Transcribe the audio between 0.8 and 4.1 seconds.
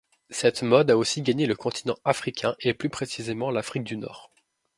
a aussi gagné le continent africain, et plus précisément l'Afrique du